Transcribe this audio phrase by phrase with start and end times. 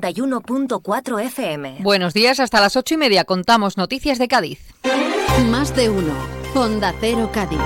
[0.00, 1.78] 91.4 FM.
[1.80, 4.60] Buenos días, hasta las ocho y media contamos noticias de Cádiz.
[5.50, 6.14] Más de uno.
[6.54, 7.58] Honda Cero Cádiz.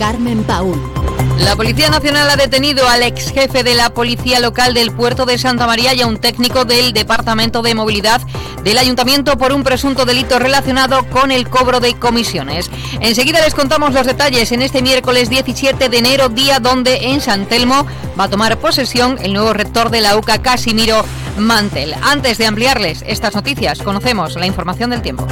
[0.00, 0.80] Carmen Paúl.
[1.40, 5.36] La Policía Nacional ha detenido al ex jefe de la Policía Local del Puerto de
[5.36, 8.22] Santa María y a un técnico del Departamento de Movilidad
[8.64, 12.70] del Ayuntamiento por un presunto delito relacionado con el cobro de comisiones.
[13.00, 17.44] Enseguida les contamos los detalles en este miércoles 17 de enero, día donde en San
[17.44, 17.86] Telmo
[18.18, 21.04] va a tomar posesión el nuevo rector de la UCA, Casimiro
[21.36, 21.94] Mantel.
[22.00, 25.26] Antes de ampliarles estas noticias, conocemos la información del tiempo.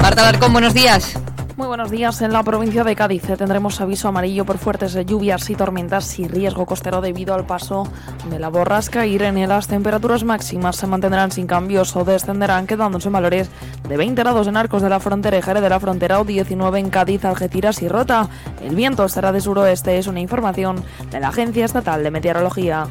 [0.00, 1.18] Marta Alarcón, buenos días.
[1.60, 2.22] Muy buenos días.
[2.22, 6.64] En la provincia de Cádiz tendremos aviso amarillo por fuertes lluvias y tormentas y riesgo
[6.64, 7.86] costero debido al paso
[8.30, 9.46] de la borrasca Irene.
[9.46, 13.50] Las temperaturas máximas se mantendrán sin cambios o descenderán, quedándose en valores
[13.86, 16.78] de 20 grados en Arcos de la Frontera y Jerez de la Frontera o 19
[16.78, 18.30] en Cádiz, Algeciras y Rota.
[18.62, 22.86] El viento estará de suroeste, es una información de la Agencia Estatal de Meteorología.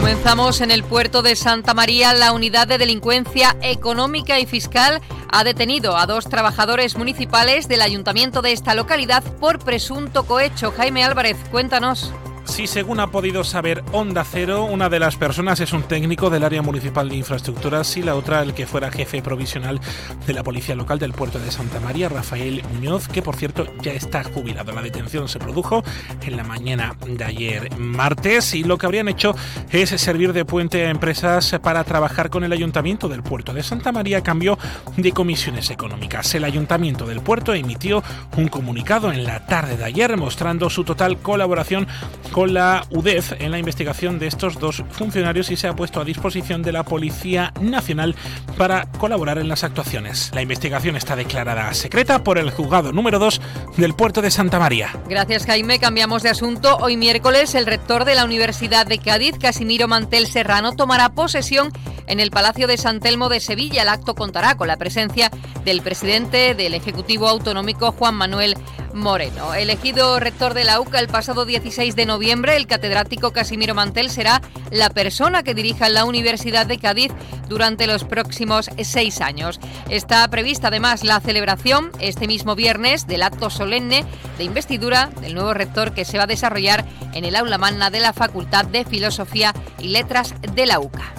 [0.00, 2.14] Comenzamos en el puerto de Santa María.
[2.14, 8.40] La unidad de delincuencia económica y fiscal ha detenido a dos trabajadores municipales del ayuntamiento
[8.40, 10.72] de esta localidad por presunto cohecho.
[10.74, 12.14] Jaime Álvarez, cuéntanos.
[12.44, 16.42] Sí, según ha podido saber Onda Cero, una de las personas es un técnico del
[16.42, 19.80] área municipal de infraestructuras y la otra el que fuera jefe provisional
[20.26, 23.92] de la policía local del puerto de Santa María, Rafael Muñoz, que por cierto ya
[23.92, 24.72] está jubilado.
[24.72, 25.82] La detención se produjo
[26.22, 29.34] en la mañana de ayer martes y lo que habrían hecho
[29.70, 33.92] es servir de puente a empresas para trabajar con el ayuntamiento del puerto de Santa
[33.92, 34.58] María a cambio
[34.96, 36.34] de comisiones económicas.
[36.34, 38.02] El ayuntamiento del puerto emitió
[38.36, 41.86] un comunicado en la tarde de ayer mostrando su total colaboración
[42.32, 46.04] con la UDEF en la investigación de estos dos funcionarios y se ha puesto a
[46.04, 48.14] disposición de la Policía Nacional
[48.56, 50.30] para colaborar en las actuaciones.
[50.34, 53.40] La investigación está declarada secreta por el juzgado número 2
[53.76, 54.90] del puerto de Santa María.
[55.08, 56.76] Gracias Jaime, cambiamos de asunto.
[56.78, 61.72] Hoy miércoles el rector de la Universidad de Cádiz, Casimiro Mantel Serrano, tomará posesión
[62.06, 63.82] en el Palacio de San Telmo de Sevilla.
[63.82, 65.30] El acto contará con la presencia
[65.64, 68.56] del presidente del Ejecutivo Autonómico, Juan Manuel
[68.94, 69.54] Moreno.
[69.54, 74.42] Elegido rector de la UCA el pasado 16 de noviembre, el catedrático Casimiro Mantel será
[74.70, 77.12] la persona que dirija la Universidad de Cádiz
[77.48, 79.60] durante los próximos seis años.
[79.88, 84.04] Está prevista además la celebración este mismo viernes del acto solemne
[84.38, 88.00] de investidura del nuevo rector que se va a desarrollar en el aula magna de
[88.00, 91.12] la Facultad de Filosofía y Letras de la UCA.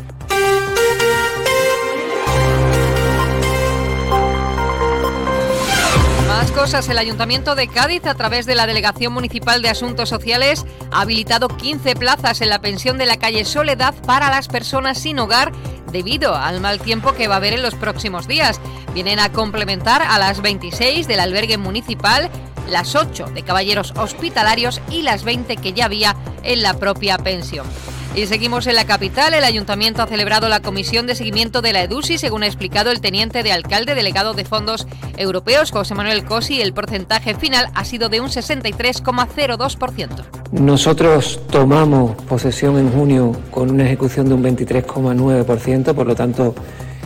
[6.42, 6.90] Más cosas.
[6.90, 11.48] El Ayuntamiento de Cádiz, a través de la Delegación Municipal de Asuntos Sociales, ha habilitado
[11.48, 15.52] 15 plazas en la pensión de la calle Soledad para las personas sin hogar
[15.92, 18.60] debido al mal tiempo que va a haber en los próximos días.
[18.96, 22.32] Vienen a complementar a las 26 del albergue municipal,
[22.68, 27.68] las 8 de caballeros hospitalarios y las 20 que ya había en la propia pensión.
[28.14, 29.34] Y seguimos en la capital.
[29.34, 33.00] El ayuntamiento ha celebrado la comisión de seguimiento de la EDUSI, según ha explicado el
[33.00, 34.86] teniente de alcalde delegado de fondos
[35.16, 36.62] europeos, José Manuel Cosi.
[36.62, 40.26] El porcentaje final ha sido de un 63,02%.
[40.52, 46.54] Nosotros tomamos posesión en junio con una ejecución de un 23,9%, por lo tanto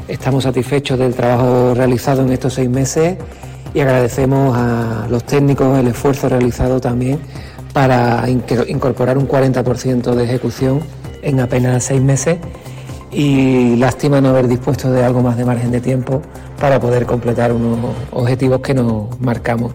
[0.08, 3.18] estamos satisfechos del trabajo realizado en estos seis meses
[3.76, 7.20] y agradecemos a los técnicos el esfuerzo realizado también
[7.76, 10.80] para incorporar un 40% de ejecución
[11.22, 12.38] en apenas seis meses
[13.12, 16.22] y lástima no haber dispuesto de algo más de margen de tiempo
[16.58, 19.74] para poder completar unos objetivos que nos marcamos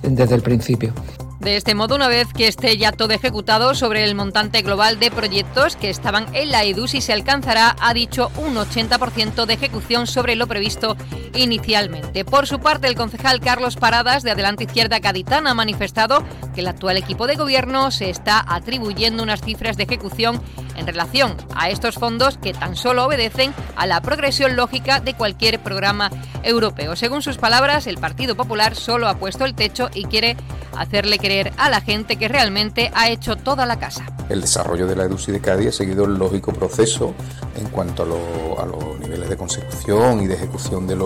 [0.00, 0.94] desde el principio.
[1.40, 5.10] De este modo, una vez que esté ya todo ejecutado sobre el montante global de
[5.10, 10.36] proyectos que estaban en la EDUSI, se alcanzará, ha dicho, un 80% de ejecución sobre
[10.36, 10.96] lo previsto
[11.34, 12.24] inicialmente.
[12.24, 16.22] Por su parte, el concejal Carlos Paradas, de Adelante Izquierda Caditana, ha manifestado
[16.54, 20.40] que el actual equipo de gobierno se está atribuyendo unas cifras de ejecución
[20.76, 25.60] en relación a estos fondos que tan solo obedecen a la progresión lógica de cualquier
[25.60, 26.10] programa
[26.42, 26.96] europeo.
[26.96, 30.36] Según sus palabras, el Partido Popular solo ha puesto el techo y quiere
[30.76, 34.06] hacerle creer a la gente que realmente ha hecho toda la casa.
[34.28, 37.14] El desarrollo de la EDUSI de Cádiz ha seguido el lógico proceso
[37.56, 40.96] en cuanto a, los niveles de consecución y de ejecución de,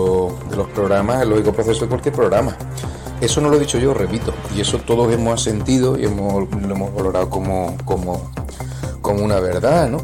[0.49, 2.55] de los programas, el lógico proceso de cualquier programa.
[3.21, 6.75] Eso no lo he dicho yo, repito, y eso todos hemos asentido y hemos, lo
[6.75, 8.29] hemos valorado como, como
[9.07, 9.99] como una verdad, ¿no?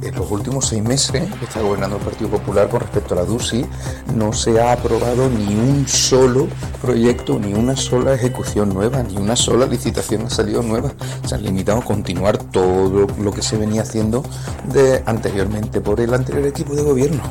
[0.00, 3.24] En los últimos seis meses que está gobernando el Partido Popular con respecto a la
[3.24, 3.66] DUSI,
[4.14, 6.46] no se ha aprobado ni un solo
[6.80, 10.90] proyecto, ni una sola ejecución nueva, ni una sola licitación ha salido nueva.
[11.26, 14.22] Se han limitado a continuar todo lo que se venía haciendo
[14.72, 17.22] de anteriormente por el anterior equipo de gobierno.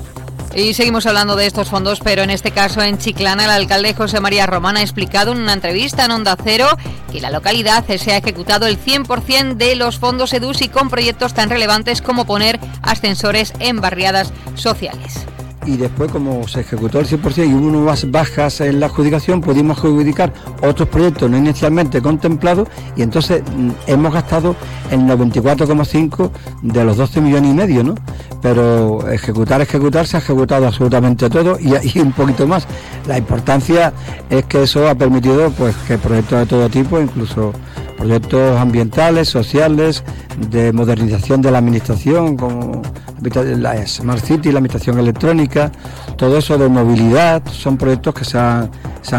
[0.55, 4.21] Y seguimos hablando de estos fondos, pero en este caso en Chiclana, el alcalde José
[4.21, 6.67] María Román ha explicado en una entrevista en Onda Cero
[7.11, 11.49] que la localidad se ha ejecutado el 100% de los fondos EDUSI con proyectos tan
[11.49, 15.25] relevantes como poner ascensores en barriadas sociales
[15.65, 19.77] y después como se ejecutó el 100% y hubo unas bajas en la adjudicación, pudimos
[19.77, 20.31] adjudicar
[20.61, 24.55] otros proyectos no inicialmente contemplados y entonces mm, hemos gastado
[24.91, 26.31] el 94,5
[26.61, 27.95] de los 12 millones y medio, ¿no?
[28.45, 32.67] Pero ejecutar, ejecutar, se ha ejecutado absolutamente todo y, un poquito más.
[33.07, 33.91] La importancia
[34.29, 37.53] es que eso ha permitido pues que proyectos de todo tipo, incluso
[37.97, 40.03] proyectos ambientales, sociales,
[40.37, 42.81] de modernización de la administración, como
[43.21, 45.71] la Smart City, la administración electrónica,
[46.17, 48.69] todo eso de movilidad, son proyectos que se han,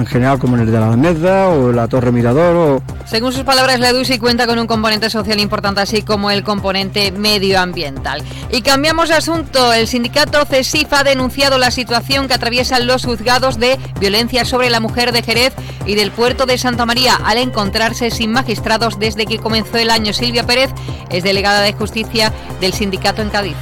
[0.06, 2.56] generado como en el de la Alameda o la Torre Mirador.
[2.56, 2.82] O...
[3.06, 7.12] Según sus palabras, la EDUSI cuenta con un componente social importante, así como el componente
[7.12, 8.22] medioambiental.
[8.50, 9.72] Y cambiamos de asunto.
[9.72, 14.80] El sindicato CESIF ha denunciado la situación que atraviesan los juzgados de violencia sobre la
[14.80, 15.54] mujer de Jerez
[15.86, 20.12] y del puerto de Santa María al encontrarse sin magistrados desde que comenzó el año.
[20.12, 20.70] Silvia Pérez
[21.10, 23.56] es delegada de justicia del sindicato en Cádiz.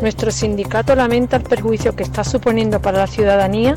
[0.00, 3.76] Nuestro sindicato lamenta el perjuicio que está suponiendo para la ciudadanía,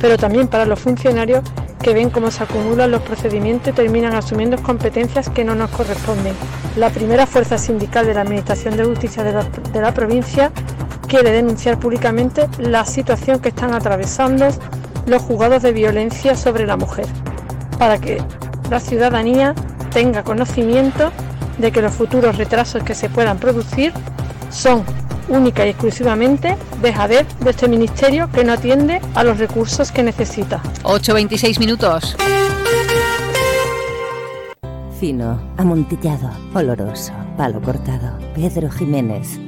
[0.00, 1.42] pero también para los funcionarios
[1.82, 6.34] que ven cómo se acumulan los procedimientos y terminan asumiendo competencias que no nos corresponden.
[6.76, 10.52] La primera fuerza sindical de la Administración de Justicia de la, provincia
[11.08, 14.48] quiere denunciar públicamente la situación que están atravesando
[15.06, 17.06] los juzgados de violencia sobre la mujer,
[17.78, 18.22] para que
[18.70, 19.54] la ciudadanía
[19.92, 21.10] tenga conocimiento
[21.58, 23.92] de que los futuros retrasos que se puedan producir
[24.50, 24.84] son
[25.28, 30.62] única y exclusivamente dejadez de este ministerio que no atiende a los recursos que necesita.
[30.82, 32.16] 8.26 minutos.
[34.98, 38.18] Fino, amontillado, oloroso, palo cortado.
[38.34, 39.38] Pedro Jiménez.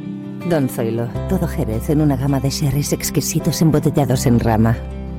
[0.49, 4.77] Don Zoilo, todo Jerez en una gama de sherries exquisitos embotellados en rama.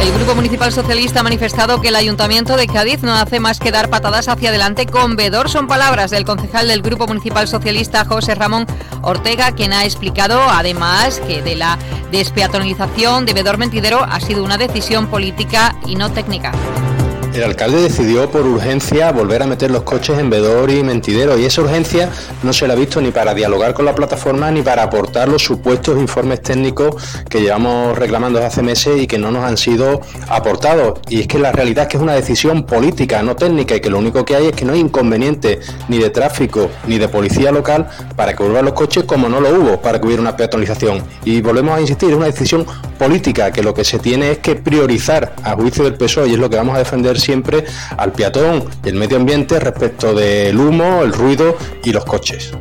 [0.00, 3.70] El Grupo Municipal Socialista ha manifestado que el Ayuntamiento de Cádiz no hace más que
[3.70, 5.50] dar patadas hacia adelante con Vedor.
[5.50, 8.66] Son palabras del concejal del Grupo Municipal Socialista, José Ramón
[9.02, 11.78] Ortega, quien ha explicado además que de la
[12.10, 16.52] despeatonalización de Vedor Mentidero ha sido una decisión política y no técnica.
[17.32, 21.44] El alcalde decidió por urgencia volver a meter los coches en Vedor y Mentidero y
[21.44, 22.10] esa urgencia
[22.42, 25.40] no se la ha visto ni para dialogar con la plataforma ni para aportar los
[25.40, 26.96] supuestos informes técnicos
[27.28, 30.98] que llevamos reclamando hace meses y que no nos han sido aportados.
[31.08, 33.90] Y es que la realidad es que es una decisión política, no técnica, y que
[33.90, 37.52] lo único que hay es que no hay inconveniente ni de tráfico ni de policía
[37.52, 41.04] local para que vuelvan los coches como no lo hubo para que hubiera una peatonalización.
[41.24, 42.66] Y volvemos a insistir, es una decisión
[42.98, 46.38] política que lo que se tiene es que priorizar a juicio del PSOE y es
[46.38, 47.29] lo que vamos a defender siempre
[47.96, 52.52] al peatón y el medio ambiente respecto del humo, el ruido y los coches.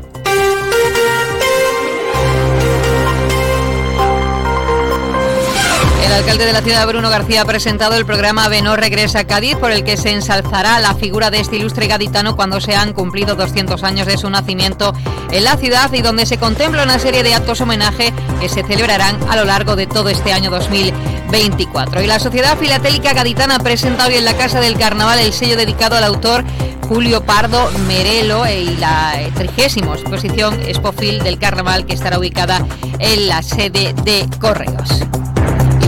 [6.09, 9.55] El alcalde de la ciudad, Bruno García, ha presentado el programa Benó Regresa a Cádiz,
[9.57, 13.35] por el que se ensalzará la figura de este ilustre gaditano cuando se han cumplido
[13.35, 14.91] 200 años de su nacimiento
[15.29, 18.11] en la ciudad y donde se contempla una serie de actos homenaje
[18.41, 22.01] que se celebrarán a lo largo de todo este año 2024.
[22.01, 25.95] Y la Sociedad Filatélica Gaditana presenta hoy en la Casa del Carnaval el sello dedicado
[25.95, 26.43] al autor
[26.87, 32.65] Julio Pardo Merelo y la trigésima exposición Expofil del Carnaval que estará ubicada
[32.97, 35.03] en la sede de Correos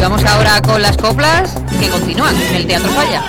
[0.01, 3.24] vamos ahora con las coplas que continúan en el Teatro Falla.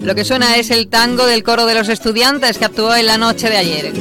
[0.00, 3.18] Lo que suena es el tango del coro de los estudiantes que actuó en la
[3.18, 3.92] noche de ayer.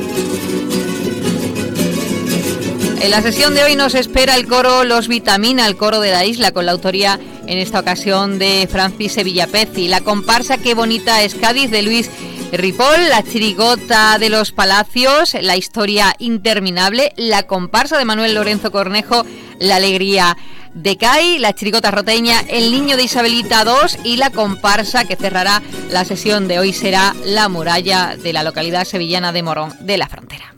[3.05, 6.25] En la sesión de hoy nos espera el coro Los Vitamina, el coro de la
[6.25, 9.87] isla, con la autoría en esta ocasión de Francis Sevillapezzi.
[9.87, 12.09] La comparsa Qué bonita es Cádiz de Luis
[12.51, 19.23] Ripoll, la chirigota de los palacios, la historia interminable, la comparsa de Manuel Lorenzo Cornejo,
[19.59, 20.35] la alegría
[20.73, 25.61] de CAI, la chirigota roteña, el niño de Isabelita II y la comparsa que cerrará
[25.91, 30.07] la sesión de hoy será la muralla de la localidad sevillana de Morón de la
[30.07, 30.55] Frontera.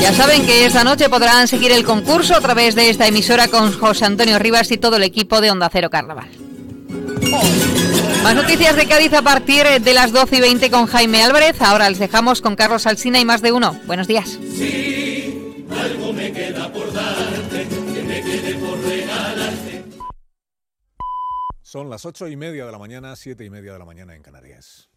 [0.00, 3.72] Ya saben que esta noche podrán seguir el concurso a través de esta emisora con
[3.72, 6.28] José Antonio Rivas y todo el equipo de Onda Cero Carnaval.
[8.22, 11.60] Más noticias de Cádiz a partir de las 12 y 20 con Jaime Álvarez.
[11.62, 13.78] Ahora les dejamos con Carlos Alsina y más de uno.
[13.86, 14.38] Buenos días.
[14.56, 19.84] Sí, algo me queda por darte, que me quede por regalarte.
[21.62, 24.22] Son las 8 y media de la mañana, 7 y media de la mañana en
[24.22, 24.84] Canarias.